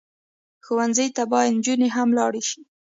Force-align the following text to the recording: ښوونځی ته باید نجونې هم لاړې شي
ښوونځی 0.65 1.07
ته 1.15 1.23
باید 1.33 1.55
نجونې 1.57 1.87
هم 1.95 2.09
لاړې 2.17 2.41
شي 2.49 2.61